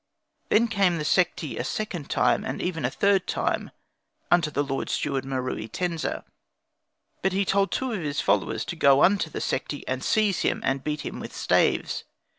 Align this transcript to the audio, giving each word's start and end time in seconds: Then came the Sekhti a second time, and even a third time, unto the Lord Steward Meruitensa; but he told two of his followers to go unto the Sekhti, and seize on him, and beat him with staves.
Then 0.49 0.67
came 0.67 0.97
the 0.97 1.05
Sekhti 1.05 1.59
a 1.59 1.63
second 1.63 2.09
time, 2.09 2.43
and 2.43 2.59
even 2.59 2.85
a 2.85 2.89
third 2.89 3.27
time, 3.27 3.69
unto 4.31 4.49
the 4.49 4.63
Lord 4.63 4.89
Steward 4.89 5.25
Meruitensa; 5.25 6.25
but 7.21 7.33
he 7.33 7.45
told 7.45 7.71
two 7.71 7.91
of 7.91 8.01
his 8.01 8.19
followers 8.19 8.65
to 8.65 8.75
go 8.75 9.03
unto 9.03 9.29
the 9.29 9.37
Sekhti, 9.37 9.83
and 9.87 10.03
seize 10.03 10.43
on 10.43 10.49
him, 10.53 10.61
and 10.65 10.83
beat 10.83 11.01
him 11.01 11.19
with 11.19 11.35
staves. 11.35 12.03